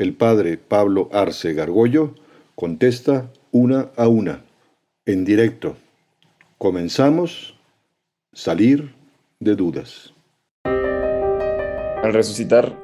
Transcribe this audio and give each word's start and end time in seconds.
El 0.00 0.14
padre 0.14 0.56
Pablo 0.56 1.10
Arce 1.12 1.52
Gargollo 1.52 2.14
contesta 2.54 3.30
una 3.52 3.90
a 3.98 4.08
una, 4.08 4.44
en 5.04 5.26
directo. 5.26 5.76
Comenzamos, 6.56 7.60
salir 8.32 8.94
de 9.40 9.56
dudas. 9.56 10.14
Al 10.64 12.14
resucitar, 12.14 12.74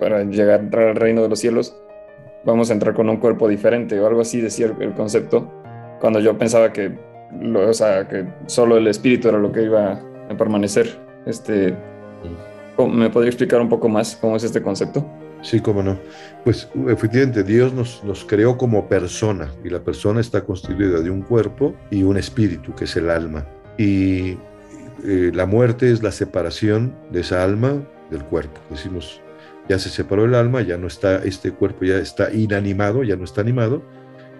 para 0.00 0.24
llegar 0.24 0.68
al 0.76 0.96
reino 0.96 1.22
de 1.22 1.28
los 1.28 1.38
cielos, 1.38 1.76
vamos 2.44 2.70
a 2.70 2.72
entrar 2.72 2.92
con 2.92 3.08
un 3.08 3.18
cuerpo 3.18 3.46
diferente 3.46 4.00
o 4.00 4.08
algo 4.08 4.22
así 4.22 4.40
decía 4.40 4.74
el 4.80 4.94
concepto, 4.94 5.48
cuando 6.00 6.18
yo 6.18 6.36
pensaba 6.36 6.72
que, 6.72 6.90
lo, 7.40 7.70
o 7.70 7.72
sea, 7.72 8.08
que 8.08 8.26
solo 8.46 8.78
el 8.78 8.88
espíritu 8.88 9.28
era 9.28 9.38
lo 9.38 9.52
que 9.52 9.62
iba 9.62 10.02
a 10.28 10.36
permanecer. 10.36 10.98
Este, 11.24 11.72
¿Me 12.76 13.10
podría 13.10 13.30
explicar 13.30 13.60
un 13.60 13.68
poco 13.68 13.88
más 13.88 14.16
cómo 14.16 14.34
es 14.34 14.42
este 14.42 14.60
concepto? 14.60 15.08
Sí, 15.44 15.60
cómo 15.60 15.82
no. 15.82 15.98
Pues 16.42 16.68
efectivamente, 16.88 17.44
Dios 17.44 17.74
nos, 17.74 18.02
nos, 18.02 18.24
creó 18.24 18.56
como 18.56 18.88
persona 18.88 19.52
y 19.62 19.68
la 19.68 19.80
persona 19.80 20.22
está 20.22 20.42
constituida 20.42 21.00
de 21.00 21.10
un 21.10 21.20
cuerpo 21.20 21.74
y 21.90 22.02
un 22.02 22.16
espíritu, 22.16 22.74
que 22.74 22.84
es 22.84 22.96
el 22.96 23.10
alma. 23.10 23.46
Y 23.76 24.38
eh, 25.04 25.30
la 25.34 25.44
muerte 25.44 25.92
es 25.92 26.02
la 26.02 26.12
separación 26.12 26.94
de 27.12 27.20
esa 27.20 27.44
alma 27.44 27.82
del 28.10 28.24
cuerpo. 28.24 28.58
Decimos, 28.70 29.20
ya 29.68 29.78
se 29.78 29.90
separó 29.90 30.24
el 30.24 30.34
alma, 30.34 30.62
ya 30.62 30.78
no 30.78 30.86
está, 30.86 31.22
este 31.24 31.52
cuerpo 31.52 31.84
ya 31.84 31.98
está 31.98 32.32
inanimado, 32.32 33.02
ya 33.02 33.16
no 33.16 33.24
está 33.24 33.42
animado 33.42 33.82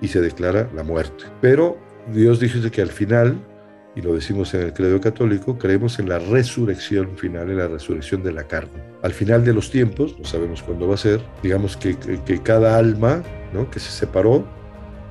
y 0.01 0.09
se 0.09 0.23
declara 0.23 0.71
la 0.75 0.83
muerte. 0.83 1.25
Pero 1.43 1.77
Dios 2.15 2.41
dice 2.41 2.71
que 2.71 2.81
al 2.81 2.91
final 2.91 3.37
y 3.97 4.03
lo 4.03 4.15
decimos 4.15 4.53
en 4.55 4.63
el 4.63 4.73
credo 4.73 5.01
católico, 5.01 5.57
creemos 5.57 5.99
en 5.99 6.09
la 6.09 6.19
resurrección 6.19 7.17
final, 7.17 7.51
en 7.51 7.59
la 7.59 7.69
resurrección 7.69 8.23
de 8.23 8.33
la 8.33 8.45
carne. 8.45 8.83
Al 9.03 9.13
final 9.13 9.45
de 9.45 9.53
los 9.53 9.71
tiempos, 9.71 10.17
no 10.19 10.25
sabemos 10.25 10.63
cuándo 10.63 10.89
va 10.89 10.95
a 10.95 10.99
ser, 10.99 11.21
digamos 11.43 11.77
que, 11.77 11.97
que, 11.97 12.43
cada 12.43 12.77
alma 12.77 13.23
¿no? 13.53 13.71
que 13.71 13.79
se 13.79 13.91
separó 13.91 14.45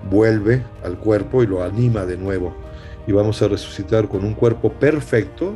vuelve 0.09 0.63
al 0.83 0.97
cuerpo 0.97 1.43
y 1.43 1.47
lo 1.47 1.63
anima 1.63 2.05
de 2.05 2.17
nuevo. 2.17 2.55
Y 3.07 3.11
vamos 3.13 3.41
a 3.41 3.47
resucitar 3.47 4.09
con 4.09 4.25
un 4.25 4.33
cuerpo 4.33 4.71
perfecto. 4.73 5.55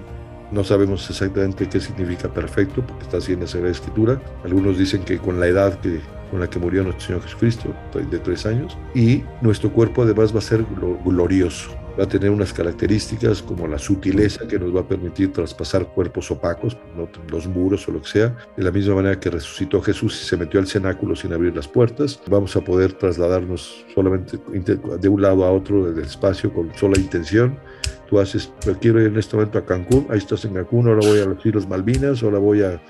No 0.52 0.64
sabemos 0.64 1.10
exactamente 1.10 1.68
qué 1.68 1.80
significa 1.80 2.30
perfecto, 2.30 2.86
porque 2.86 3.04
está 3.04 3.18
así 3.18 3.34
en 3.34 3.42
la 3.42 3.48
Sagrada 3.48 3.72
Escritura. 3.72 4.22
Algunos 4.44 4.78
dicen 4.78 5.04
que 5.04 5.18
con 5.18 5.40
la 5.40 5.48
edad 5.48 5.80
que, 5.80 6.00
con 6.32 6.40
la 6.40 6.50
que 6.50 6.60
murió 6.60 6.84
nuestro 6.84 7.08
Señor 7.08 7.24
Jesucristo, 7.24 7.74
de 7.94 8.20
tres 8.20 8.46
años. 8.46 8.78
Y 8.96 9.24
nuestro 9.42 9.72
cuerpo 9.72 10.04
además 10.04 10.34
va 10.34 10.40
a 10.40 10.42
ser 10.42 10.66
glorioso 11.06 11.78
va 11.98 12.04
a 12.04 12.08
tener 12.08 12.30
unas 12.30 12.54
características 12.54 13.42
como 13.42 13.68
la 13.68 13.80
sutileza 13.80 14.48
que 14.48 14.60
nos 14.60 14.76
va 14.76 14.82
a 14.82 14.88
permitir 14.88 15.32
traspasar 15.34 15.88
cuerpos 15.88 16.30
opacos, 16.30 16.78
los 17.30 17.48
muros 17.48 17.88
o 17.88 17.92
lo 17.92 18.02
que 18.02 18.08
sea, 18.08 18.38
de 18.56 18.64
la 18.64 18.72
misma 18.72 18.96
manera 18.96 19.20
que 19.20 19.30
resucitó 19.30 19.82
Jesús 19.82 20.22
y 20.22 20.26
se 20.26 20.38
metió 20.38 20.60
al 20.60 20.68
cenáculo 20.68 21.16
sin 21.16 21.34
abrir 21.34 21.56
las 21.56 21.68
puertas. 21.68 22.20
Vamos 22.30 22.56
a 22.56 22.62
poder 22.62 22.94
trasladarnos 22.94 23.86
solamente 23.94 24.38
de 24.38 25.10
un 25.10 25.22
lado 25.22 25.44
a 25.46 25.52
otro 25.52 25.92
del 25.92 26.04
espacio 26.04 26.54
con 26.54 26.74
sola 26.76 27.00
intención. 27.00 27.58
Tú 28.10 28.20
haces, 28.20 28.52
quiero 28.80 29.02
ir 29.02 29.08
en 29.08 29.18
este 29.18 29.36
momento 29.36 29.58
a 29.58 29.66
Cancún, 29.66 30.08
ahí 30.10 30.18
estás 30.18 30.46
en 30.46 30.54
Cancún, 30.54 30.88
ahora 30.88 31.02
voy 31.06 31.20
a 31.20 31.26
los 31.26 31.46
Islas 31.46 31.68
Malvinas, 31.68 32.24
ahora 32.24 32.40
voy 32.40 32.62
a, 32.64 32.82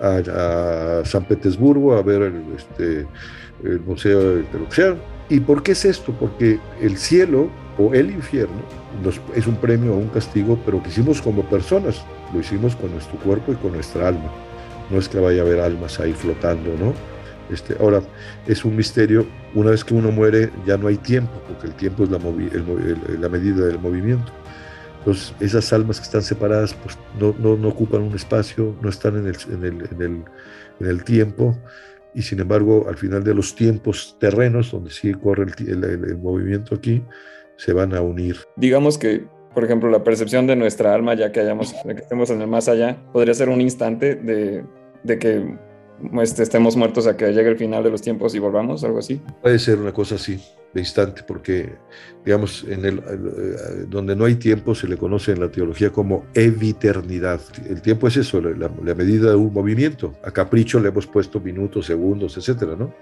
a, 0.00 1.02
San 1.04 1.24
Petersburgo 1.24 1.94
a 1.94 2.02
ver 2.02 2.22
el, 2.22 2.42
este, 2.56 3.06
el 3.64 3.80
Museo 3.80 4.36
de 4.36 4.44
Ocean. 4.68 4.96
¿Y 5.28 5.40
por 5.40 5.62
qué 5.62 5.72
es 5.72 5.84
esto? 5.84 6.12
Porque 6.12 6.58
el 6.80 6.96
cielo 6.96 7.48
o 7.78 7.94
el 7.94 8.10
infierno 8.10 8.62
es 9.34 9.46
un 9.46 9.56
premio 9.56 9.94
o 9.94 9.96
un 9.96 10.08
castigo, 10.08 10.58
pero 10.64 10.82
que 10.82 10.88
hicimos 10.88 11.22
como 11.22 11.42
personas, 11.48 12.04
lo 12.32 12.40
hicimos 12.40 12.76
con 12.76 12.92
nuestro 12.92 13.18
cuerpo 13.20 13.52
y 13.52 13.56
con 13.56 13.72
nuestra 13.72 14.08
alma. 14.08 14.30
No 14.90 14.98
es 14.98 15.08
que 15.08 15.18
vaya 15.18 15.42
a 15.42 15.44
haber 15.44 15.60
almas 15.60 16.00
ahí 16.00 16.12
flotando, 16.12 16.70
¿no? 16.78 16.92
Este, 17.52 17.76
ahora, 17.80 18.02
es 18.46 18.64
un 18.64 18.76
misterio, 18.76 19.26
una 19.54 19.70
vez 19.70 19.84
que 19.84 19.94
uno 19.94 20.12
muere 20.12 20.50
ya 20.66 20.76
no 20.76 20.88
hay 20.88 20.96
tiempo, 20.96 21.32
porque 21.48 21.66
el 21.66 21.74
tiempo 21.74 22.04
es 22.04 22.10
la, 22.10 22.18
la 22.18 23.28
medida 23.28 23.66
del 23.66 23.78
movimiento. 23.78 24.32
Entonces, 25.00 25.34
esas 25.40 25.72
almas 25.72 25.98
que 25.98 26.04
están 26.04 26.22
separadas 26.22 26.74
pues, 26.74 26.96
no, 27.18 27.34
no, 27.38 27.56
no 27.56 27.68
ocupan 27.68 28.02
un 28.02 28.14
espacio, 28.14 28.76
no 28.80 28.88
están 28.88 29.16
en 29.16 29.26
el, 29.26 29.36
en 29.50 29.64
el, 29.64 29.88
en 29.90 30.02
el, 30.02 30.24
en 30.80 30.86
el 30.86 31.04
tiempo, 31.04 31.58
y 32.14 32.22
sin 32.22 32.40
embargo, 32.40 32.86
al 32.88 32.96
final 32.96 33.24
de 33.24 33.34
los 33.34 33.54
tiempos 33.54 34.16
terrenos, 34.18 34.72
donde 34.72 34.90
sí 34.90 35.12
corre 35.14 35.46
el, 35.58 35.84
el 35.84 36.18
movimiento 36.18 36.74
aquí, 36.74 37.02
se 37.56 37.72
van 37.72 37.94
a 37.94 38.00
unir. 38.00 38.36
Digamos 38.56 38.98
que, 38.98 39.24
por 39.54 39.64
ejemplo, 39.64 39.90
la 39.90 40.02
percepción 40.04 40.46
de 40.46 40.56
nuestra 40.56 40.94
alma, 40.94 41.14
ya 41.14 41.32
que, 41.32 41.40
hayamos, 41.40 41.74
que 41.84 41.92
estemos 41.92 42.30
en 42.30 42.42
el 42.42 42.48
más 42.48 42.68
allá, 42.68 42.98
podría 43.12 43.34
ser 43.34 43.48
un 43.48 43.60
instante 43.60 44.16
de, 44.16 44.64
de 45.02 45.18
que 45.18 45.58
este, 46.20 46.42
estemos 46.42 46.76
muertos 46.76 47.06
a 47.06 47.16
que 47.16 47.32
llegue 47.32 47.48
el 47.50 47.56
final 47.56 47.82
de 47.82 47.90
los 47.90 48.02
tiempos 48.02 48.34
y 48.34 48.38
volvamos, 48.38 48.82
algo 48.84 48.98
así. 48.98 49.20
Puede 49.42 49.58
ser 49.58 49.78
una 49.78 49.92
cosa 49.92 50.16
así, 50.16 50.42
de 50.72 50.80
instante, 50.80 51.22
porque, 51.26 51.74
digamos, 52.24 52.64
en 52.68 52.84
el, 52.84 52.98
eh, 52.98 53.86
donde 53.88 54.14
no 54.14 54.24
hay 54.24 54.36
tiempo 54.36 54.74
se 54.74 54.86
le 54.86 54.96
conoce 54.96 55.32
en 55.32 55.40
la 55.40 55.50
teología 55.50 55.90
como 55.90 56.26
eviternidad. 56.34 57.40
El 57.68 57.82
tiempo 57.82 58.06
es 58.06 58.16
eso, 58.16 58.40
la, 58.40 58.94
medida 58.94 59.30
de 59.30 59.36
un 59.36 59.52
movimiento. 59.52 60.14
A 60.24 60.30
capricho 60.30 60.78
le 60.78 60.88
hemos 60.88 61.06
puesto 61.06 61.40
minutos, 61.40 61.86
segundos, 61.86 62.36
etcétera, 62.36 62.76
¿no? 62.76 62.94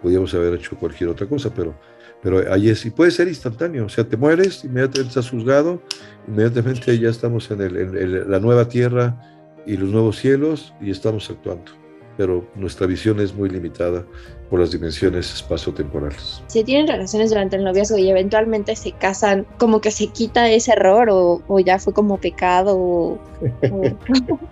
Podríamos 0.00 0.32
haber 0.34 0.54
hecho 0.54 0.76
cualquier 0.76 1.10
otra 1.10 1.26
cosa, 1.26 1.52
pero 1.54 1.74
pero 2.22 2.52
ahí 2.52 2.68
es, 2.68 2.84
y 2.84 2.90
puede 2.90 3.10
ser 3.10 3.28
instantáneo, 3.28 3.86
o 3.86 3.88
sea, 3.88 4.04
te 4.06 4.16
mueres, 4.16 4.64
inmediatamente 4.64 5.08
estás 5.08 5.30
juzgado, 5.30 5.82
inmediatamente 6.28 6.98
ya 6.98 7.08
estamos 7.08 7.50
en, 7.50 7.62
el, 7.62 7.76
en 7.76 8.30
la 8.30 8.38
nueva 8.38 8.68
tierra 8.68 9.18
y 9.66 9.76
los 9.76 9.88
nuevos 9.88 10.18
cielos 10.18 10.74
y 10.80 10.90
estamos 10.90 11.30
actuando. 11.30 11.72
Pero 12.18 12.46
nuestra 12.54 12.86
visión 12.86 13.20
es 13.20 13.34
muy 13.34 13.48
limitada 13.48 14.04
por 14.50 14.60
las 14.60 14.72
dimensiones 14.72 15.32
espacio-temporales. 15.32 16.42
Si 16.48 16.64
tienen 16.64 16.88
relaciones 16.88 17.30
durante 17.30 17.56
el 17.56 17.64
noviazgo 17.64 17.96
y 17.96 18.10
eventualmente 18.10 18.74
se 18.76 18.92
casan, 18.92 19.46
como 19.58 19.80
que 19.80 19.92
se 19.92 20.08
quita 20.08 20.50
ese 20.50 20.72
error 20.72 21.08
o, 21.10 21.40
o 21.46 21.60
ya 21.60 21.78
fue 21.78 21.92
como 21.92 22.18
pecado 22.18 22.76
o, 22.76 23.18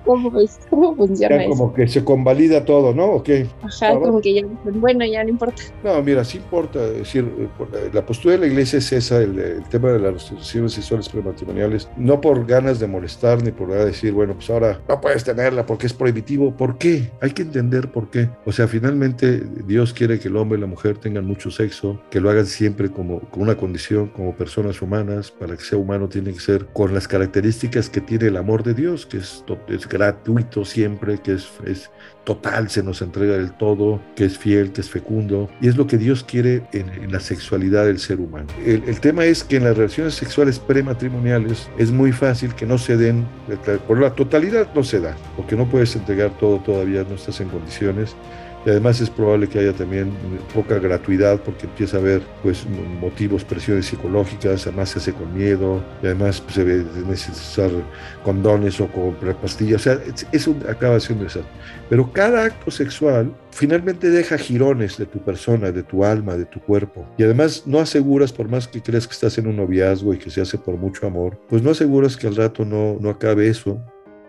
¿cómo, 0.04 0.32
¿cómo, 0.70 0.96
funciona 0.96 1.42
ya 1.42 1.48
Como 1.48 1.74
que 1.74 1.88
se 1.88 2.04
convalida 2.04 2.64
todo, 2.64 2.94
¿no? 2.94 3.06
¿O 3.06 3.22
qué? 3.22 3.46
Ajá, 3.62 3.98
como 3.98 4.20
que 4.20 4.34
ya, 4.34 4.42
bueno, 4.64 5.04
ya 5.04 5.22
no 5.24 5.30
importa. 5.30 5.62
No, 5.84 6.02
mira, 6.02 6.24
sí 6.24 6.38
importa. 6.38 6.84
Es 6.84 6.98
decir, 6.98 7.48
la 7.92 8.04
postura 8.04 8.34
de 8.34 8.40
la 8.40 8.46
iglesia 8.46 8.78
es 8.78 8.92
esa, 8.92 9.18
el, 9.18 9.62
tema 9.70 9.90
de 9.90 9.98
las 9.98 10.14
restricciones 10.14 10.72
sexuales 10.72 11.08
prematrimoniales, 11.08 11.88
no 11.96 12.20
por 12.20 12.46
ganas 12.46 12.78
de 12.78 12.86
molestar 12.86 13.42
ni 13.42 13.50
por 13.50 13.72
decir, 13.72 14.12
bueno, 14.12 14.34
pues 14.34 14.48
ahora 14.50 14.80
no 14.88 15.00
puedes 15.00 15.24
tenerla 15.24 15.66
porque 15.66 15.86
es 15.86 15.92
prohibitivo. 15.92 16.52
¿Por 16.52 16.78
qué? 16.78 17.10
Hay 17.20 17.32
que 17.32 17.42
entender 17.42 17.90
por 17.90 18.10
qué. 18.10 18.28
O 18.46 18.52
sea, 18.52 18.68
finalmente 18.68 19.42
Dios 19.66 19.87
quiere 19.92 20.18
que 20.18 20.28
el 20.28 20.36
hombre 20.36 20.58
y 20.58 20.60
la 20.60 20.66
mujer 20.66 20.98
tengan 20.98 21.24
mucho 21.24 21.50
sexo, 21.50 22.00
que 22.10 22.20
lo 22.20 22.30
hagan 22.30 22.46
siempre 22.46 22.90
como 22.90 23.20
con 23.30 23.42
una 23.42 23.56
condición, 23.56 24.08
como 24.08 24.34
personas 24.34 24.80
humanas. 24.82 25.30
Para 25.30 25.56
que 25.56 25.64
sea 25.64 25.78
humano 25.78 26.08
tiene 26.08 26.32
que 26.32 26.40
ser 26.40 26.66
con 26.66 26.94
las 26.94 27.08
características 27.08 27.88
que 27.88 28.00
tiene 28.00 28.26
el 28.26 28.36
amor 28.36 28.62
de 28.62 28.74
Dios, 28.74 29.06
que 29.06 29.18
es, 29.18 29.44
gratuito 29.88 30.64
siempre, 30.64 31.18
que 31.18 31.34
es, 31.34 31.48
es 31.64 31.90
total, 32.24 32.68
se 32.68 32.82
nos 32.82 33.00
entrega 33.00 33.36
del 33.36 33.52
todo, 33.52 34.00
que 34.14 34.24
es 34.24 34.36
fiel, 34.36 34.72
que 34.72 34.80
es 34.80 34.90
fecundo. 34.90 35.48
Y 35.60 35.68
es 35.68 35.76
lo 35.76 35.86
que 35.86 35.96
Dios 35.96 36.24
quiere 36.24 36.62
en, 36.72 37.10
la 37.10 37.20
sexualidad 37.20 37.86
del 37.86 37.98
ser 37.98 38.20
humano. 38.20 38.48
El, 38.64 38.82
el, 38.86 39.00
tema 39.00 39.24
es 39.24 39.44
que 39.44 39.56
en 39.56 39.64
las 39.64 39.76
relaciones 39.76 40.14
sexuales 40.14 40.58
prematrimoniales 40.58 41.68
es 41.78 41.90
muy 41.90 42.12
fácil 42.12 42.54
que 42.54 42.66
no 42.66 42.76
se 42.76 42.96
den, 42.96 43.26
por 43.86 43.98
la 43.98 44.14
totalidad 44.14 44.68
no 44.74 44.84
se 44.84 45.00
da, 45.00 45.16
porque 45.36 45.56
no 45.56 45.68
puedes 45.68 45.96
entregar 45.96 46.36
todo 46.38 46.58
todavía, 46.58 47.04
no 47.04 47.14
estás 47.14 47.40
en 47.40 47.48
condiciones 47.48 48.14
y 48.66 48.70
además 48.70 49.00
es 49.00 49.10
probable 49.10 49.48
que 49.48 49.58
haya 49.58 49.72
también 49.72 50.12
poca 50.54 50.78
gratuidad 50.78 51.40
porque 51.40 51.66
empieza 51.66 51.96
a 51.96 52.00
haber 52.00 52.22
pues 52.42 52.66
motivos, 53.00 53.44
presiones 53.44 53.86
psicológicas, 53.86 54.66
además 54.66 54.90
se 54.90 54.98
hace 54.98 55.12
con 55.12 55.32
miedo, 55.34 55.82
y 56.02 56.06
además 56.06 56.40
pues, 56.40 56.54
se 56.54 56.64
ve 56.64 56.84
necesitar 57.06 57.70
condones 58.24 58.80
o 58.80 58.88
comprar 58.88 59.36
pastillas, 59.40 59.80
o 59.80 59.84
sea, 59.84 59.98
eso 60.32 60.54
acaba 60.68 60.98
siendo 61.00 61.26
eso. 61.26 61.42
Pero 61.88 62.12
cada 62.12 62.44
acto 62.44 62.70
sexual 62.70 63.32
finalmente 63.50 64.10
deja 64.10 64.36
girones 64.38 64.98
de 64.98 65.06
tu 65.06 65.18
persona, 65.20 65.72
de 65.72 65.82
tu 65.82 66.04
alma, 66.04 66.36
de 66.36 66.44
tu 66.44 66.60
cuerpo. 66.60 67.06
Y 67.16 67.22
además 67.22 67.62
no 67.66 67.78
aseguras, 67.78 68.32
por 68.32 68.48
más 68.48 68.68
que 68.68 68.82
creas 68.82 69.06
que 69.06 69.14
estás 69.14 69.38
en 69.38 69.46
un 69.46 69.56
noviazgo 69.56 70.12
y 70.14 70.18
que 70.18 70.30
se 70.30 70.40
hace 70.40 70.58
por 70.58 70.76
mucho 70.76 71.06
amor, 71.06 71.38
pues 71.48 71.62
no 71.62 71.70
aseguras 71.70 72.16
que 72.16 72.26
al 72.26 72.36
rato 72.36 72.64
no, 72.64 72.98
no 73.00 73.10
acabe 73.10 73.48
eso 73.48 73.80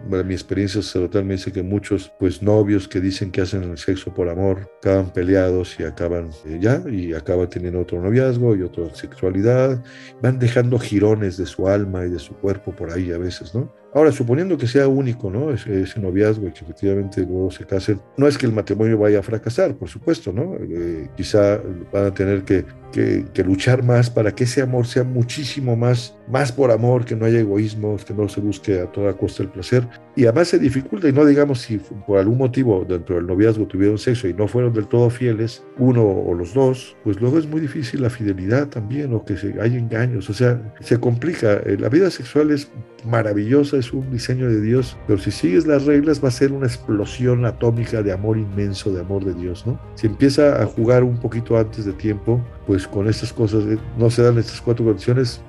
Bueno, 0.08 0.24
mi 0.24 0.34
experiencia 0.34 0.82
sacerdotal 0.82 1.26
me 1.26 1.34
dice 1.34 1.52
que 1.52 1.62
muchos 1.62 2.12
pues 2.20 2.42
novios 2.42 2.88
que 2.88 3.02
dicen 3.02 3.32
que 3.32 3.42
hacen 3.42 3.64
el 3.64 3.78
sexo 3.78 4.14
por 4.14 4.30
amor 4.30 4.72
acaban 4.80 5.12
peleados 5.12 5.80
y 5.80 5.84
acaban 5.84 6.30
eh, 6.46 6.58
ya 6.62 6.82
y 6.90 7.14
acaban 7.14 7.50
teniendo 7.50 7.82
otro 7.82 8.02
noviazgo 8.02 8.56
y 8.56 8.62
otra 8.62 8.94
sexualidad, 8.96 9.84
van 10.22 10.40
dejando 10.40 10.80
jirones 10.80 11.38
de 11.38 11.46
su 11.46 11.68
alma 11.68 12.06
y 12.06 12.10
de 12.10 12.20
su 12.20 12.34
cuerpo 12.36 12.72
por 12.72 12.92
ahí 12.92 13.12
a 13.12 13.18
veces, 13.18 13.54
¿no? 13.54 13.72
Ahora, 13.92 14.12
suponiendo 14.12 14.56
que 14.56 14.68
sea 14.68 14.88
único, 14.88 15.32
¿no? 15.32 15.52
Ese, 15.52 15.82
ese, 15.82 16.00
noviazgo 16.00 16.48
y 16.48 16.52
que 16.52 16.64
efectivamente 16.64 17.22
luego 17.22 17.50
se 17.50 17.66
casen, 17.66 18.00
no 18.18 18.28
es 18.28 18.38
que 18.38 18.46
el 18.46 18.52
matrimonio 18.52 19.00
vaya 19.00 19.20
a 19.20 19.24
fracasar, 19.24 19.76
por 19.76 19.90
supuesto, 19.90 20.32
¿no? 20.32 20.56
Eh, 20.62 21.10
quizá 21.18 21.60
van 21.92 22.06
a 22.06 22.14
tener 22.14 22.44
que, 22.44 22.66
que, 22.92 23.44
luchar 23.44 23.84
más 23.84 24.10
para 24.10 24.34
que 24.34 24.44
ese 24.44 24.62
amor 24.62 24.86
sea 24.86 25.04
muchísimo 25.04 25.76
más, 25.76 26.16
más 26.30 26.52
por 26.52 26.72
amor, 26.72 27.06
que 27.06 27.16
no 27.16 27.26
haya 27.26 27.40
egoísmo, 27.40 27.98
que 27.98 28.14
no 28.14 28.30
se 28.30 28.40
busque 28.42 28.82
a 28.82 28.92
toda 28.92 29.14
costa 29.14 29.44
el 29.44 29.50
placer. 29.50 29.88
Y 30.16 30.26
además 30.26 30.50
se 30.50 30.60
dificulta, 30.60 31.10
y 31.10 31.14
no 31.14 31.26
digamos 31.26 31.62
si 31.62 31.78
por 31.78 32.20
algún 32.20 32.38
motivo 32.38 32.86
dentro 32.88 33.16
del 33.16 33.28
noviazgo 33.28 33.66
tuvieron 33.66 33.98
sexo 33.98 34.28
y 34.28 34.34
no 34.34 34.48
fueron 34.48 34.74
del 34.74 34.88
todo 34.88 35.10
fieles, 35.10 35.64
uno 35.78 36.04
o 36.06 36.34
los 36.34 36.54
dos, 36.54 36.96
pues 37.04 37.20
luego 37.20 37.40
es 37.40 37.48
muy 37.48 37.62
difícil 37.62 38.02
la 38.02 38.10
fidelidad 38.10 38.68
también, 38.68 39.14
o 39.14 39.26
que 39.26 39.38
se, 39.38 39.60
hay 39.62 39.76
engaños, 39.76 40.30
o 40.30 40.34
sea, 40.34 40.62
se 40.80 41.00
complica. 41.00 41.54
Eh, 41.66 41.78
la 41.80 41.90
vida 41.90 42.10
sexual 42.12 42.52
es 42.52 42.72
maravillosa, 43.06 43.78
es 43.78 43.94
un 43.94 44.12
diseño 44.12 44.50
de 44.50 44.62
Dios, 44.62 44.98
pero 45.08 45.20
si 45.20 45.32
sigues 45.32 45.66
las 45.66 45.86
reglas 45.86 46.24
va 46.24 46.28
a 46.28 46.32
ser 46.32 46.52
una 46.52 46.68
explosión 46.68 47.46
atómica 47.46 48.02
de 48.04 48.12
amor 48.12 48.38
inmenso, 48.38 48.92
de 48.92 49.02
amor 49.02 49.24
de 49.24 49.34
Dios, 49.34 49.66
¿no? 49.66 49.80
Si 49.96 50.08
empieza 50.08 50.62
a 50.62 50.66
jugar 50.66 51.04
un 51.04 51.18
poquito 51.20 51.58
antes 51.58 51.86
de 51.86 51.94
tiempo, 51.94 52.44
pues 52.68 52.88
con 52.88 53.08
estas 53.08 53.34
cosas, 53.34 53.64
eh, 53.66 53.78
no 53.98 54.10
se 54.10 54.22
dan 54.22 54.38
estas 54.38 54.62
cuatro 54.62 54.86
condiciones, 54.86 55.42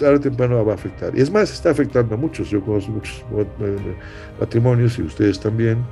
tarde 0.00 0.16
o 0.16 0.20
temprano 0.20 0.64
va 0.64 0.72
a 0.72 0.74
afectar. 0.74 1.16
Y 1.16 1.20
es 1.20 1.30
más, 1.30 1.52
está 1.52 1.70
afectando 1.70 2.14
a 2.14 2.18
muchos. 2.18 2.50
Yo 2.50 2.60
conozco 2.62 2.92
muchos 2.92 3.24
matrimonios 4.38 4.98
y 4.98 5.02
ustedes 5.02 5.38
también, 5.38 5.84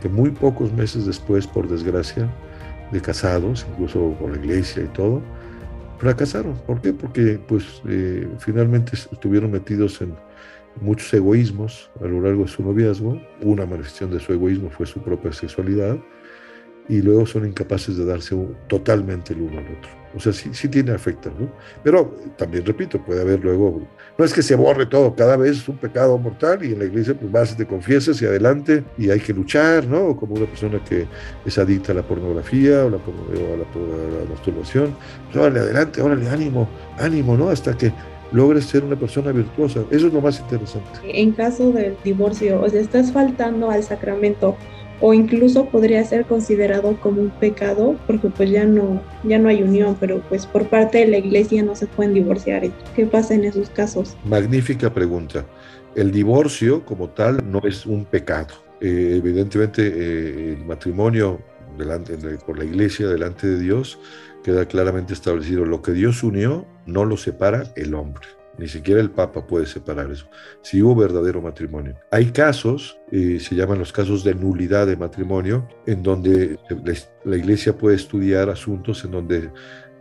que 0.00 0.08
muy 0.08 0.30
pocos 0.30 0.72
meses 0.72 1.06
después, 1.06 1.46
por 1.46 1.68
desgracia, 1.68 2.28
de 2.92 3.00
casados, 3.00 3.66
incluso 3.72 4.14
por 4.18 4.30
la 4.30 4.38
iglesia 4.38 4.84
y 4.84 4.88
todo, 4.88 5.20
fracasaron. 5.98 6.54
¿Por 6.66 6.80
qué? 6.80 6.92
Porque 6.92 7.38
pues 7.46 7.82
eh, 7.88 8.26
finalmente 8.38 8.92
estuvieron 8.94 9.50
metidos 9.50 10.00
en 10.00 10.14
muchos 10.80 11.12
egoísmos 11.12 11.90
a 12.00 12.06
lo 12.06 12.20
largo 12.20 12.44
de 12.44 12.48
su 12.48 12.62
noviazgo. 12.62 13.20
Una 13.42 13.66
manifestación 13.66 14.10
de 14.10 14.20
su 14.20 14.32
egoísmo 14.32 14.70
fue 14.70 14.86
su 14.86 15.00
propia 15.00 15.32
sexualidad 15.32 15.98
y 16.88 17.02
luego 17.02 17.26
son 17.26 17.46
incapaces 17.46 17.96
de 17.96 18.04
darse 18.04 18.36
totalmente 18.68 19.34
el 19.34 19.42
uno 19.42 19.58
al 19.58 19.66
otro. 19.66 19.97
O 20.16 20.20
sea, 20.20 20.32
sí, 20.32 20.50
sí 20.52 20.68
tiene 20.68 20.92
afecto, 20.92 21.30
¿no? 21.38 21.48
Pero 21.82 22.14
también 22.36 22.64
repito, 22.64 22.98
puede 23.04 23.20
haber 23.20 23.40
luego, 23.40 23.82
no 24.16 24.24
es 24.24 24.32
que 24.32 24.42
se 24.42 24.54
borre 24.54 24.86
todo, 24.86 25.14
cada 25.14 25.36
vez 25.36 25.58
es 25.58 25.68
un 25.68 25.76
pecado 25.76 26.16
mortal 26.18 26.64
y 26.64 26.72
en 26.72 26.78
la 26.78 26.86
iglesia 26.86 27.14
pues 27.14 27.30
vas, 27.30 27.56
te 27.56 27.66
confiesas 27.66 28.20
y 28.22 28.26
adelante 28.26 28.84
y 28.96 29.10
hay 29.10 29.20
que 29.20 29.32
luchar, 29.32 29.86
¿no? 29.86 30.16
Como 30.16 30.34
una 30.34 30.46
persona 30.46 30.82
que 30.84 31.06
es 31.44 31.58
adicta 31.58 31.92
a 31.92 31.96
la 31.96 32.02
pornografía 32.02 32.84
o, 32.84 32.90
la, 32.90 32.96
o 32.96 33.54
a, 33.54 33.56
la, 33.56 33.64
a, 33.64 34.24
la, 34.24 34.30
masturbación, 34.30 34.96
pues 35.26 35.36
órale, 35.36 35.60
adelante, 35.60 36.00
órale, 36.00 36.28
ánimo, 36.28 36.68
ánimo, 36.98 37.36
¿no? 37.36 37.50
Hasta 37.50 37.76
que 37.76 37.92
logres 38.32 38.64
ser 38.64 38.84
una 38.84 38.96
persona 38.96 39.32
virtuosa. 39.32 39.80
Eso 39.90 40.06
es 40.06 40.12
lo 40.12 40.20
más 40.20 40.40
interesante. 40.40 40.88
En 41.04 41.32
caso 41.32 41.72
del 41.72 41.96
divorcio, 42.04 42.60
o 42.60 42.68
sea, 42.68 42.80
estás 42.80 43.12
faltando 43.12 43.70
al 43.70 43.82
sacramento 43.82 44.56
o 45.00 45.14
incluso 45.14 45.66
podría 45.66 46.04
ser 46.04 46.24
considerado 46.24 46.96
como 47.00 47.20
un 47.20 47.30
pecado 47.30 47.96
porque 48.06 48.28
pues 48.28 48.50
ya 48.50 48.64
no 48.64 49.02
ya 49.24 49.38
no 49.38 49.48
hay 49.48 49.62
unión 49.62 49.96
pero 49.98 50.20
pues 50.28 50.46
por 50.46 50.68
parte 50.68 50.98
de 50.98 51.06
la 51.06 51.18
iglesia 51.18 51.62
no 51.62 51.74
se 51.76 51.86
pueden 51.86 52.14
divorciar. 52.14 52.62
Qué 52.94 53.06
pasa 53.06 53.34
en 53.34 53.44
esos 53.44 53.70
casos 53.70 54.16
magnífica 54.24 54.92
pregunta. 54.92 55.46
El 55.94 56.12
divorcio 56.12 56.84
como 56.84 57.10
tal 57.10 57.50
no 57.50 57.60
es 57.64 57.86
un 57.86 58.04
pecado. 58.04 58.54
Eh, 58.80 59.14
evidentemente 59.16 59.82
eh, 59.86 60.54
el 60.54 60.64
matrimonio 60.64 61.40
delante 61.76 62.16
por 62.46 62.58
la 62.58 62.64
iglesia 62.64 63.08
delante 63.08 63.46
de 63.46 63.58
Dios 63.58 63.98
queda 64.44 64.66
claramente 64.66 65.12
establecido. 65.12 65.64
Lo 65.64 65.82
que 65.82 65.92
Dios 65.92 66.22
unió 66.22 66.66
no 66.86 67.04
lo 67.04 67.16
separa 67.16 67.64
el 67.76 67.94
hombre 67.94 68.37
ni 68.58 68.68
siquiera 68.68 69.00
el 69.00 69.10
Papa 69.10 69.46
puede 69.46 69.66
separar 69.66 70.10
eso. 70.10 70.28
Si 70.62 70.82
hubo 70.82 70.94
verdadero 70.94 71.40
matrimonio. 71.40 71.96
Hay 72.10 72.26
casos, 72.26 72.98
se 73.10 73.54
llaman 73.54 73.78
los 73.78 73.92
casos 73.92 74.24
de 74.24 74.34
nulidad 74.34 74.86
de 74.86 74.96
matrimonio, 74.96 75.66
en 75.86 76.02
donde 76.02 76.58
la 77.24 77.36
Iglesia 77.36 77.76
puede 77.76 77.96
estudiar 77.96 78.50
asuntos 78.50 79.04
en 79.04 79.12
donde 79.12 79.50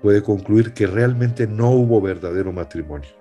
puede 0.02 0.22
concluir 0.22 0.74
que 0.74 0.88
realmente 0.88 1.48
no 1.48 1.72
hubo 1.72 2.02
verdadero 2.02 2.52
matrimonio 2.52 3.17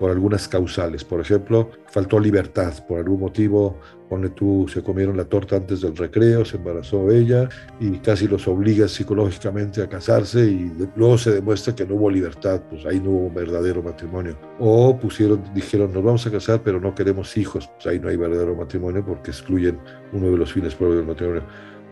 por 0.00 0.10
algunas 0.10 0.48
causales. 0.48 1.04
Por 1.04 1.20
ejemplo, 1.20 1.70
faltó 1.88 2.18
libertad, 2.18 2.72
por 2.88 2.98
algún 2.98 3.20
motivo, 3.20 3.78
pone 4.08 4.30
tú, 4.30 4.66
se 4.66 4.82
comieron 4.82 5.14
la 5.18 5.26
torta 5.26 5.56
antes 5.56 5.82
del 5.82 5.94
recreo, 5.94 6.42
se 6.42 6.56
embarazó 6.56 7.10
ella 7.10 7.50
y 7.78 7.98
casi 7.98 8.26
los 8.26 8.48
obliga 8.48 8.88
psicológicamente 8.88 9.82
a 9.82 9.88
casarse 9.90 10.46
y 10.46 10.72
luego 10.96 11.18
se 11.18 11.32
demuestra 11.32 11.74
que 11.74 11.84
no 11.84 11.96
hubo 11.96 12.10
libertad, 12.10 12.62
pues 12.70 12.86
ahí 12.86 12.98
no 12.98 13.10
hubo 13.10 13.30
verdadero 13.30 13.82
matrimonio. 13.82 14.38
O 14.58 14.98
pusieron, 14.98 15.44
dijeron, 15.54 15.92
nos 15.92 16.02
vamos 16.02 16.26
a 16.26 16.30
casar 16.30 16.62
pero 16.64 16.80
no 16.80 16.94
queremos 16.94 17.36
hijos, 17.36 17.68
pues 17.74 17.86
ahí 17.86 18.00
no 18.00 18.08
hay 18.08 18.16
verdadero 18.16 18.56
matrimonio 18.56 19.04
porque 19.04 19.32
excluyen 19.32 19.78
uno 20.14 20.30
de 20.30 20.38
los 20.38 20.50
fines 20.50 20.74
propios 20.74 20.96
del 20.96 21.08
matrimonio. 21.08 21.42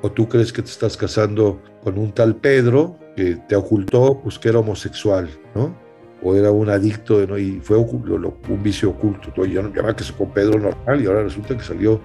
O 0.01 0.11
tú 0.11 0.27
crees 0.27 0.51
que 0.51 0.63
te 0.63 0.71
estás 0.71 0.97
casando 0.97 1.61
con 1.85 1.99
un 1.99 2.13
tal 2.13 2.37
Pedro 2.37 2.99
que 3.15 3.37
te 3.49 3.55
ocultó 3.55 4.19
pues 4.23 4.39
que 4.39 4.49
era 4.49 4.61
homosexual, 4.61 5.29
¿no? 5.55 5.88
O 6.23 6.35
era 6.35 6.51
un 6.51 6.69
adicto 6.69 7.19
de, 7.19 7.27
¿no? 7.27 7.39
y 7.39 7.61
fue 7.61 7.77
un 7.77 8.63
vicio 8.63 8.91
oculto. 8.91 9.29
Entonces, 9.29 9.55
llamaba 9.55 9.95
que 9.95 10.05
se 10.05 10.13
con 10.13 10.31
Pedro 10.33 10.59
normal 10.59 11.03
y 11.03 11.07
ahora 11.07 11.23
resulta 11.23 11.57
que 11.57 11.63
salió 11.63 12.01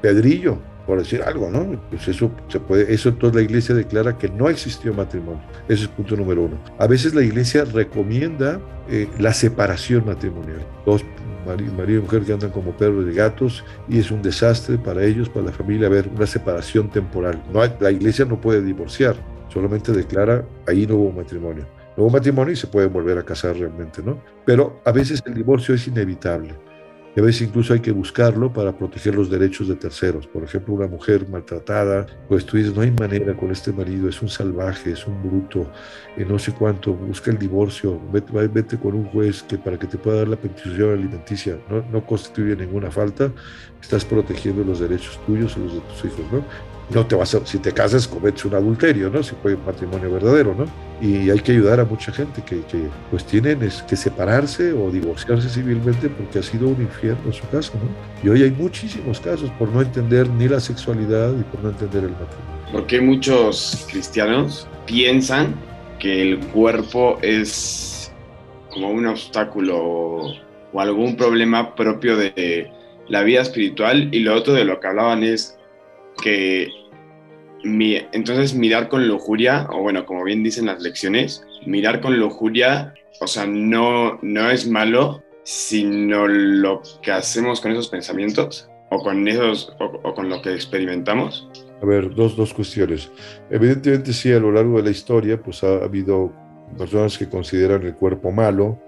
Pedrillo, 0.00 0.58
por 0.86 0.98
decir 0.98 1.22
algo, 1.22 1.50
¿no? 1.50 1.80
Pues 1.90 2.06
eso 2.06 2.30
se 2.48 2.60
puede, 2.60 2.92
eso 2.92 3.08
entonces 3.08 3.34
la 3.34 3.42
iglesia 3.42 3.74
declara 3.74 4.16
que 4.16 4.28
no 4.28 4.48
existió 4.48 4.94
matrimonio. 4.94 5.40
Ese 5.68 5.84
es 5.84 5.88
punto 5.88 6.16
número 6.16 6.42
uno. 6.42 6.58
A 6.78 6.86
veces 6.86 7.14
la 7.14 7.22
iglesia 7.22 7.64
recomienda 7.64 8.60
eh, 8.88 9.08
la 9.18 9.32
separación 9.32 10.06
matrimonial. 10.06 10.64
Dos 10.84 11.04
marido 11.76 12.00
y 12.00 12.02
mujer 12.02 12.22
que 12.22 12.32
andan 12.32 12.50
como 12.50 12.76
perros 12.76 13.06
de 13.06 13.12
gatos 13.12 13.64
y 13.88 14.00
es 14.00 14.10
un 14.10 14.20
desastre 14.20 14.78
para 14.78 15.04
ellos, 15.04 15.28
para 15.28 15.46
la 15.46 15.52
familia, 15.52 15.88
ver 15.88 16.08
una 16.14 16.26
separación 16.26 16.90
temporal. 16.90 17.40
No 17.52 17.60
la 17.80 17.90
iglesia 17.90 18.24
no 18.24 18.40
puede 18.40 18.62
divorciar, 18.62 19.14
solamente 19.48 19.92
declara 19.92 20.44
ahí 20.66 20.86
no 20.86 20.96
hubo 20.96 21.12
matrimonio 21.12 21.75
nuevo 21.96 22.10
matrimonio 22.10 22.52
y 22.52 22.56
se 22.56 22.66
pueden 22.66 22.92
volver 22.92 23.18
a 23.18 23.22
casar 23.22 23.56
realmente, 23.56 24.02
¿no? 24.02 24.22
Pero 24.44 24.80
a 24.84 24.92
veces 24.92 25.22
el 25.26 25.34
divorcio 25.34 25.74
es 25.74 25.86
inevitable. 25.86 26.54
A 27.18 27.22
veces 27.22 27.48
incluso 27.48 27.72
hay 27.72 27.80
que 27.80 27.92
buscarlo 27.92 28.52
para 28.52 28.76
proteger 28.76 29.14
los 29.14 29.30
derechos 29.30 29.68
de 29.68 29.74
terceros. 29.74 30.26
Por 30.26 30.44
ejemplo, 30.44 30.74
una 30.74 30.86
mujer 30.86 31.26
maltratada, 31.26 32.04
pues 32.28 32.44
tú 32.44 32.58
dices, 32.58 32.74
no 32.74 32.82
hay 32.82 32.90
manera 32.90 33.34
con 33.34 33.50
este 33.50 33.72
marido, 33.72 34.06
es 34.06 34.20
un 34.20 34.28
salvaje, 34.28 34.92
es 34.92 35.06
un 35.06 35.22
bruto, 35.22 35.72
y 36.18 36.24
no 36.26 36.38
sé 36.38 36.52
cuánto, 36.52 36.92
busca 36.92 37.30
el 37.30 37.38
divorcio, 37.38 37.98
vete, 38.12 38.76
con 38.76 38.94
un 38.94 39.06
juez 39.06 39.42
que 39.44 39.56
para 39.56 39.78
que 39.78 39.86
te 39.86 39.96
pueda 39.96 40.18
dar 40.18 40.28
la 40.28 40.36
pensión 40.36 40.92
alimenticia, 40.92 41.58
no, 41.70 41.82
no 41.90 42.04
constituye 42.04 42.54
ninguna 42.54 42.90
falta, 42.90 43.32
estás 43.80 44.04
protegiendo 44.04 44.62
los 44.62 44.80
derechos 44.80 45.18
tuyos 45.24 45.56
y 45.56 45.60
los 45.60 45.72
de 45.72 45.80
tus 45.80 46.04
hijos, 46.04 46.30
¿no? 46.30 46.44
No 46.90 47.06
te 47.06 47.16
vas 47.16 47.34
a, 47.34 47.44
si 47.44 47.58
te 47.58 47.72
casas 47.72 48.06
cometes 48.06 48.44
un 48.44 48.54
adulterio, 48.54 49.10
¿no? 49.10 49.22
Si 49.22 49.34
fue 49.42 49.54
un 49.54 49.64
matrimonio 49.64 50.10
verdadero, 50.10 50.54
¿no? 50.54 50.66
Y 51.00 51.30
hay 51.30 51.40
que 51.40 51.52
ayudar 51.52 51.80
a 51.80 51.84
mucha 51.84 52.12
gente 52.12 52.42
que, 52.42 52.60
que 52.62 52.88
pues 53.10 53.24
tienen 53.24 53.58
que 53.58 53.96
separarse 53.96 54.72
o 54.72 54.90
divorciarse 54.90 55.48
civilmente 55.48 56.08
porque 56.08 56.38
ha 56.38 56.42
sido 56.42 56.68
un 56.68 56.80
infierno 56.80 57.32
su 57.32 57.46
caso, 57.48 57.72
¿no? 57.74 58.24
Y 58.24 58.32
hoy 58.32 58.44
hay 58.44 58.50
muchísimos 58.50 59.20
casos 59.20 59.50
por 59.58 59.68
no 59.68 59.82
entender 59.82 60.28
ni 60.28 60.48
la 60.48 60.60
sexualidad 60.60 61.32
y 61.38 61.42
por 61.42 61.62
no 61.62 61.70
entender 61.70 62.04
el 62.04 62.10
matrimonio. 62.10 62.56
Porque 62.72 63.00
muchos 63.00 63.86
cristianos 63.90 64.68
piensan 64.86 65.54
que 65.98 66.22
el 66.22 66.38
cuerpo 66.48 67.18
es 67.22 68.12
como 68.70 68.90
un 68.90 69.06
obstáculo 69.06 70.36
o 70.72 70.80
algún 70.80 71.16
problema 71.16 71.74
propio 71.74 72.16
de 72.16 72.70
la 73.08 73.22
vida 73.22 73.42
espiritual 73.42 74.08
y 74.12 74.20
lo 74.20 74.34
otro 74.34 74.52
de 74.52 74.64
lo 74.64 74.80
que 74.80 74.86
hablaban 74.88 75.22
es 75.22 75.56
que 76.22 76.68
mi, 77.64 77.96
entonces 78.12 78.54
mirar 78.54 78.88
con 78.88 79.06
lujuria, 79.08 79.66
o 79.70 79.82
bueno, 79.82 80.06
como 80.06 80.24
bien 80.24 80.42
dicen 80.42 80.66
las 80.66 80.82
lecciones, 80.82 81.44
mirar 81.66 82.00
con 82.00 82.18
lujuria, 82.18 82.94
o 83.20 83.26
sea, 83.26 83.46
no, 83.46 84.18
no 84.22 84.50
es 84.50 84.68
malo, 84.68 85.22
sino 85.42 86.26
lo 86.26 86.82
que 87.02 87.12
hacemos 87.12 87.60
con 87.60 87.72
esos 87.72 87.88
pensamientos 87.88 88.68
o 88.90 89.02
con, 89.02 89.26
esos, 89.26 89.74
o, 89.78 90.14
con 90.14 90.28
lo 90.28 90.42
que 90.42 90.52
experimentamos. 90.52 91.48
A 91.82 91.86
ver, 91.86 92.14
dos, 92.14 92.36
dos 92.36 92.54
cuestiones. 92.54 93.10
Evidentemente 93.50 94.12
sí, 94.12 94.32
a 94.32 94.40
lo 94.40 94.52
largo 94.52 94.78
de 94.78 94.84
la 94.84 94.90
historia, 94.90 95.40
pues 95.40 95.62
ha 95.64 95.84
habido 95.84 96.32
personas 96.78 97.18
que 97.18 97.28
consideran 97.28 97.82
el 97.82 97.94
cuerpo 97.94 98.30
malo, 98.30 98.78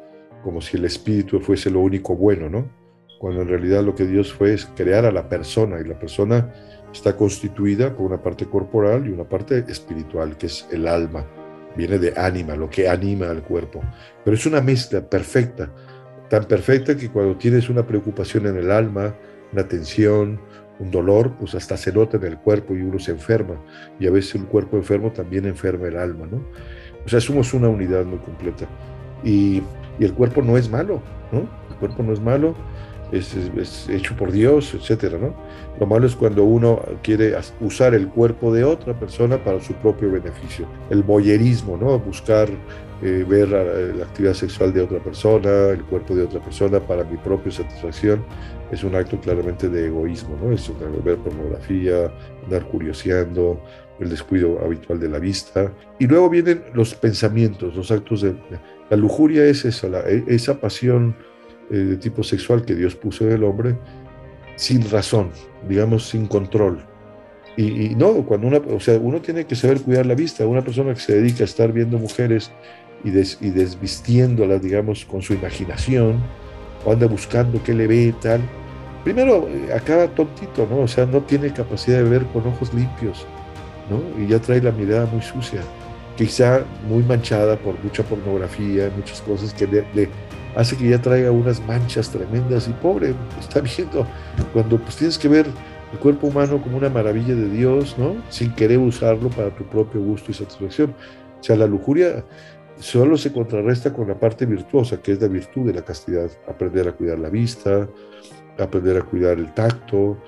como 0.42 0.61
si 0.61 0.76
el 0.76 0.85
espíritu 0.85 1.40
fuese 1.40 1.70
lo 1.70 1.80
único 1.80 2.16
bueno, 2.16 2.49
¿no? 2.49 2.77
Cuando 3.19 3.43
en 3.43 3.49
realidad 3.49 3.83
lo 3.83 3.95
que 3.95 4.07
Dios 4.07 4.33
fue 4.33 4.55
es 4.55 4.67
crear 4.77 5.05
a 5.05 5.13
la 5.13 5.29
persona 5.29 5.81
y 5.81 5.85
la 5.85 5.99
persona 5.99 6.53
está 6.93 7.17
constituida 7.17 7.95
por 7.95 8.07
una 8.07 8.23
parte 8.23 8.47
corporal 8.47 9.07
y 9.07 9.11
una 9.11 9.25
parte 9.25 9.65
espiritual, 9.69 10.37
que 10.37 10.47
es 10.47 10.67
el 10.71 10.87
alma. 10.87 11.27
Viene 11.77 11.99
de 11.99 12.15
ánima, 12.17 12.57
lo 12.57 12.71
que 12.71 12.89
anima 12.89 13.31
al 13.31 13.43
cuerpo. 13.43 13.83
Pero 14.25 14.37
es 14.37 14.47
una 14.47 14.61
mezcla 14.61 15.01
perfecta, 15.01 15.71
tan 16.29 16.45
perfecta 16.45 16.97
que 16.97 17.11
cuando 17.11 17.37
tienes 17.37 17.69
una 17.69 17.87
preocupación 17.87 18.47
en 18.47 18.57
el 18.57 18.71
alma 18.71 19.15
una 19.53 19.67
tensión, 19.67 20.41
un 20.79 20.91
dolor, 20.91 21.35
pues 21.39 21.55
hasta 21.55 21.77
se 21.77 21.93
nota 21.93 22.17
en 22.19 22.25
el 22.25 22.39
cuerpo 22.39 22.75
y 22.75 22.83
uno 22.83 22.99
se 22.99 23.13
enferma. 23.13 23.55
Y 23.99 24.07
a 24.07 24.11
veces 24.11 24.35
un 24.37 24.45
cuerpo 24.45 24.77
enfermo 24.77 25.11
también 25.11 25.47
enferma 25.47 25.89
el 25.89 25.97
alma, 25.97 26.27
¿no? 26.31 26.43
O 27.05 27.09
sea, 27.09 27.21
somos 27.21 27.55
una 27.55 27.69
unidad 27.69 28.05
muy 28.05 28.19
completa. 28.19 28.67
Y, 29.25 29.63
y 29.99 30.05
el 30.05 30.13
cuerpo 30.15 30.43
no 30.43 30.57
es 30.57 30.71
malo, 30.71 31.03
¿no? 31.33 31.41
El 31.71 31.77
cuerpo 31.81 32.03
no 32.03 32.13
es 32.13 32.21
malo, 32.21 32.55
es, 33.12 33.35
es, 33.35 33.88
hecho 33.88 34.17
por 34.17 34.33
Dios, 34.33 34.75
etcétera, 34.75 35.19
¿no? 35.19 35.35
Lo 35.81 35.87
malo 35.87 36.07
es 36.07 36.17
cuando 36.17 36.45
uno 36.45 36.81
quiere 37.03 37.35
usar 37.61 37.95
el 37.95 38.09
cuerpo 38.09 38.53
de 38.53 38.65
otra 38.65 38.99
persona 38.99 39.43
para 39.43 39.61
su 39.61 39.75
propio 39.75 40.11
beneficio. 40.11 40.67
El 40.91 41.03
boyerismo, 41.03 41.77
¿no? 41.77 41.99
Buscar 41.99 42.49
eh, 43.00 43.25
ver 43.29 43.49
la 43.50 44.05
actividad 44.05 44.35
sexual 44.35 44.73
de 44.73 44.83
otra 44.83 44.99
persona, 44.99 45.69
el 45.69 45.85
cuerpo 45.85 46.17
de 46.17 46.25
otra 46.25 46.41
persona 46.41 46.81
para 46.81 47.05
mi 47.05 47.17
propia 47.17 47.53
satisfacción, 47.53 48.25
es 48.73 48.83
un 48.83 48.95
acto 48.97 49.21
claramente 49.21 49.69
de 49.69 49.87
egoísmo, 49.87 50.37
¿no? 50.43 50.53
Es 50.53 50.71
ver 51.05 51.17
pornografía, 51.19 52.12
andar 52.45 52.65
curioseando, 52.65 53.61
el 54.00 54.11
descuido 54.11 54.59
habitual 54.65 55.00
de 55.00 55.09
la 55.09 55.19
vista. 55.19 55.73
Y 55.99 56.07
luego 56.07 56.29
vienen 56.29 56.65
los 56.75 56.95
pensamientos, 56.95 57.75
los 57.75 57.91
actos 57.91 58.23
de... 58.23 58.35
La 58.91 58.97
lujuria 58.97 59.45
es 59.45 59.65
eso, 59.65 59.88
la, 59.88 60.00
e, 60.00 60.25
esa 60.29 60.61
pasión 60.61 61.15
eh, 61.71 61.77
de 61.77 61.97
tipo 61.97 62.23
sexual 62.23 62.65
que 62.65 62.75
Dios 62.75 62.95
puso 62.95 63.25
en 63.25 63.33
el 63.33 63.45
hombre 63.45 63.77
sin 64.57 64.89
razón, 64.91 65.31
digamos, 65.69 66.09
sin 66.09 66.27
control. 66.27 66.85
Y, 67.57 67.97
no, 67.97 68.25
cuando 68.25 68.47
una, 68.47 68.59
o 68.59 68.79
sea, 68.79 68.99
uno 68.99 69.21
tiene 69.21 69.45
que 69.45 69.57
saber 69.57 69.81
cuidar 69.81 70.07
la 70.07 70.15
vista. 70.15 70.47
Una 70.47 70.63
persona 70.63 70.95
que 70.95 71.01
se 71.01 71.17
dedica 71.17 71.43
a 71.43 71.45
estar 71.45 71.73
viendo 71.73 71.99
mujeres 71.99 72.53
y, 73.03 73.09
y 73.09 73.51
desvistiéndolas, 73.51 74.63
digamos, 74.63 75.05
con 75.05 75.23
su 75.23 75.35
imaginación, 75.35 76.23
o 76.85 76.93
anda 76.93 77.09
buscando 77.09 77.61
qué 77.63 77.75
le 77.75 77.89
ve 77.89 78.15
tal, 78.21 78.41
primero 79.05 79.49
eh, 79.49 79.73
acaba 79.75 80.07
tontito, 80.09 80.67
¿no? 80.71 80.81
O 80.81 80.89
sea, 80.89 81.07
no 81.07 81.21
tiene 81.23 81.53
capacidad 81.53 81.99
de 81.99 82.09
ver 82.09 82.27
con 82.27 82.47
ojos 82.47 82.73
limpios, 82.75 83.27
¿no? 83.91 84.23
Y 84.23 84.29
ya 84.29 84.39
trae 84.39 84.61
la 84.61 84.73
mirada 84.73 85.07
muy 85.07 85.23
sucia, 85.23 85.61
quizá 86.17 86.63
muy 86.87 87.03
manchada 87.03 87.57
por 87.57 87.83
mucha 87.83 88.03
pornografía, 88.03 88.91
muchas 88.97 89.21
cosas 89.23 89.55
que 89.55 89.67
le, 89.67 90.09
hace 90.59 90.77
que 90.77 90.88
ya 90.88 91.00
traiga 91.00 91.31
unas 91.31 91.65
manchas 91.67 92.11
tremendas 92.11 92.67
y 92.67 92.73
pobre, 92.73 93.15
está 93.38 93.61
viendo, 93.61 94.05
cuando 94.53 94.77
pues 94.77 94.97
tienes 94.97 95.17
que 95.17 95.29
ver 95.29 95.47
el 95.93 95.99
cuerpo 96.00 96.27
humano 96.27 96.61
como 96.61 96.77
una 96.77 96.91
maravilla 96.91 97.37
de 97.37 97.49
Dios, 97.49 97.95
¿no? 97.97 98.17
Sin 98.29 98.53
querer 98.57 98.79
usarlo 98.79 99.31
para 99.31 99.50
tu 99.55 99.62
propio 99.65 100.03
gusto 100.03 100.33
y 100.33 100.35
satisfacción. 100.35 100.97
O 101.41 101.43
sea, 101.45 101.55
la 101.55 101.67
lujuria 101.69 102.25
solo 102.81 103.17
se 103.17 103.33
contrarresta 103.33 103.93
con 103.93 104.09
la 104.09 104.19
parte 104.19 104.47
virtuosa, 104.47 105.00
que 105.00 105.12
es 105.12 105.23
la 105.23 105.29
virtud 105.29 105.65
de 105.65 105.75
la 105.75 105.83
castidad, 105.83 106.29
aprender 106.49 106.88
a 106.88 106.93
cuidar 106.93 107.21
la 107.21 107.31
vista, 107.31 107.88
aprender 108.59 108.97
a 108.97 109.03
cuidar 109.03 109.38
el 109.38 109.55
tacto, 109.55 110.19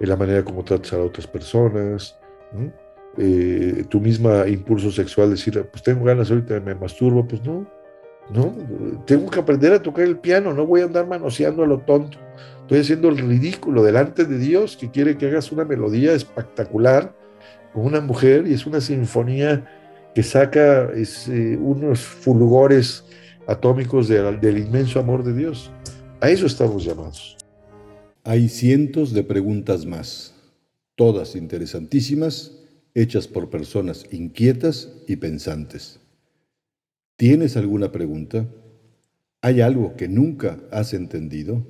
en 0.00 0.08
la 0.08 0.16
manera 0.16 0.44
como 0.44 0.62
tratas 0.62 0.92
a 0.92 1.02
otras 1.02 1.26
personas, 1.26 2.16
eh, 3.18 3.84
tu 3.88 3.98
misma 3.98 4.46
impulso 4.46 4.92
sexual, 4.92 5.30
decir, 5.30 5.66
pues 5.68 5.82
tengo 5.82 6.04
ganas 6.04 6.30
ahorita, 6.30 6.60
me 6.60 6.76
masturbo, 6.76 7.26
pues 7.26 7.42
no, 7.42 7.66
tengo 9.06 9.30
que 9.30 9.40
aprender 9.40 9.72
a 9.72 9.82
tocar 9.82 10.04
el 10.04 10.18
piano, 10.18 10.52
no 10.52 10.66
voy 10.66 10.82
a 10.82 10.84
andar 10.84 11.06
manoseando 11.06 11.62
a 11.62 11.66
lo 11.66 11.78
tonto, 11.78 12.18
estoy 12.62 12.80
haciendo 12.80 13.08
el 13.08 13.18
ridículo 13.18 13.82
delante 13.82 14.24
de 14.24 14.38
Dios 14.38 14.76
que 14.76 14.90
quiere 14.90 15.16
que 15.18 15.26
hagas 15.26 15.50
una 15.50 15.64
melodía 15.64 16.12
espectacular 16.12 17.14
con 17.72 17.84
una 17.84 18.00
mujer 18.00 18.46
y 18.46 18.54
es 18.54 18.66
una 18.66 18.80
sinfonía 18.80 19.64
que 20.14 20.22
saca 20.22 20.90
eh, 20.94 21.58
unos 21.60 22.00
fulgores 22.00 23.04
atómicos 23.46 24.08
del 24.08 24.58
inmenso 24.58 25.00
amor 25.00 25.24
de 25.24 25.34
Dios. 25.34 25.70
A 26.20 26.30
eso 26.30 26.46
estamos 26.46 26.84
llamados. 26.84 27.36
Hay 28.24 28.48
cientos 28.48 29.12
de 29.12 29.24
preguntas 29.24 29.86
más, 29.86 30.34
todas 30.94 31.34
interesantísimas, 31.34 32.52
hechas 32.94 33.26
por 33.26 33.50
personas 33.50 34.04
inquietas 34.10 34.90
y 35.06 35.16
pensantes. 35.16 35.99
¿Tienes 37.20 37.56
alguna 37.58 37.92
pregunta? 37.92 38.48
¿Hay 39.42 39.60
algo 39.60 39.94
que 39.94 40.08
nunca 40.08 40.58
has 40.70 40.94
entendido? 40.94 41.66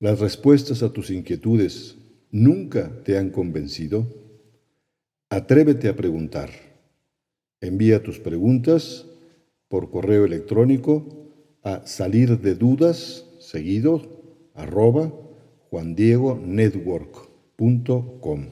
¿Las 0.00 0.20
respuestas 0.20 0.82
a 0.82 0.90
tus 0.90 1.10
inquietudes 1.10 1.98
nunca 2.30 2.90
te 3.04 3.18
han 3.18 3.28
convencido? 3.28 4.06
Atrévete 5.28 5.88
a 5.88 5.96
preguntar. 5.96 6.48
Envía 7.60 8.02
tus 8.02 8.20
preguntas 8.20 9.04
por 9.68 9.90
correo 9.90 10.24
electrónico 10.24 11.28
a 11.62 11.86
salir 11.86 12.40
de 12.40 12.54
dudas 12.54 13.26
seguido 13.40 14.00
arroba 14.54 15.12
juandiegonetwork.com. 15.68 18.46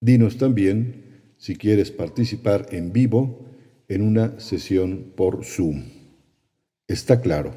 Dinos 0.00 0.38
también 0.38 1.34
si 1.36 1.56
quieres 1.56 1.90
participar 1.90 2.68
en 2.70 2.94
vivo 2.94 3.47
en 3.88 4.02
una 4.02 4.38
sesión 4.38 5.12
por 5.16 5.44
Zoom. 5.44 5.84
Está 6.86 7.20
claro, 7.20 7.54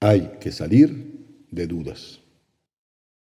hay 0.00 0.38
que 0.40 0.52
salir 0.52 1.46
de 1.50 1.66
dudas. 1.66 2.19